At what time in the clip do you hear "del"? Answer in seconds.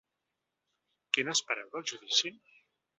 1.77-1.89